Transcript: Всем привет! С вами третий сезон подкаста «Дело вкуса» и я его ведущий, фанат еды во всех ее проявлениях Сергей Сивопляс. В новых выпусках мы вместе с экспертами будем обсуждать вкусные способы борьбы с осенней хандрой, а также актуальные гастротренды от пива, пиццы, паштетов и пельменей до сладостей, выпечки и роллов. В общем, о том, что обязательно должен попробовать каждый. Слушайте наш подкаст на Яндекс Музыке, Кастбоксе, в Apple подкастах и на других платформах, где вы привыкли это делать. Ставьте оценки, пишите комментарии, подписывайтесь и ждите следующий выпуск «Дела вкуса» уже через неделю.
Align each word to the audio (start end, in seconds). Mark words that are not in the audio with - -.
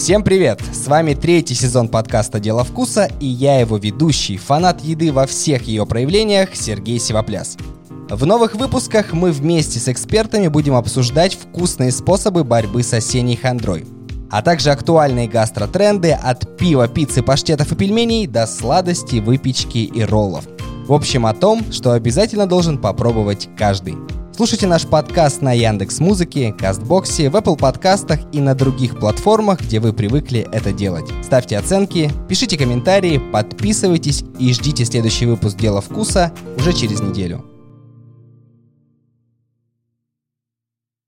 Всем 0.00 0.22
привет! 0.22 0.62
С 0.72 0.86
вами 0.86 1.12
третий 1.12 1.54
сезон 1.54 1.88
подкаста 1.88 2.40
«Дело 2.40 2.64
вкуса» 2.64 3.10
и 3.20 3.26
я 3.26 3.60
его 3.60 3.76
ведущий, 3.76 4.38
фанат 4.38 4.80
еды 4.80 5.12
во 5.12 5.26
всех 5.26 5.64
ее 5.64 5.84
проявлениях 5.84 6.54
Сергей 6.54 6.98
Сивопляс. 6.98 7.58
В 8.08 8.24
новых 8.24 8.54
выпусках 8.54 9.12
мы 9.12 9.30
вместе 9.30 9.78
с 9.78 9.88
экспертами 9.88 10.48
будем 10.48 10.74
обсуждать 10.74 11.34
вкусные 11.34 11.92
способы 11.92 12.44
борьбы 12.44 12.82
с 12.82 12.94
осенней 12.94 13.36
хандрой, 13.36 13.84
а 14.30 14.40
также 14.40 14.70
актуальные 14.70 15.28
гастротренды 15.28 16.12
от 16.12 16.56
пива, 16.56 16.88
пиццы, 16.88 17.22
паштетов 17.22 17.70
и 17.72 17.76
пельменей 17.76 18.26
до 18.26 18.46
сладостей, 18.46 19.20
выпечки 19.20 19.78
и 19.78 20.02
роллов. 20.02 20.46
В 20.86 20.94
общем, 20.94 21.26
о 21.26 21.34
том, 21.34 21.70
что 21.70 21.92
обязательно 21.92 22.46
должен 22.46 22.78
попробовать 22.78 23.50
каждый. 23.58 23.96
Слушайте 24.32 24.66
наш 24.66 24.86
подкаст 24.86 25.42
на 25.42 25.52
Яндекс 25.52 26.00
Музыке, 26.00 26.52
Кастбоксе, 26.52 27.28
в 27.28 27.36
Apple 27.36 27.58
подкастах 27.58 28.20
и 28.32 28.40
на 28.40 28.54
других 28.54 28.98
платформах, 28.98 29.60
где 29.60 29.80
вы 29.80 29.92
привыкли 29.92 30.48
это 30.52 30.72
делать. 30.72 31.10
Ставьте 31.22 31.58
оценки, 31.58 32.10
пишите 32.28 32.56
комментарии, 32.56 33.20
подписывайтесь 33.32 34.24
и 34.38 34.52
ждите 34.52 34.84
следующий 34.84 35.26
выпуск 35.26 35.58
«Дела 35.58 35.80
вкуса» 35.80 36.32
уже 36.56 36.72
через 36.72 37.00
неделю. 37.00 37.44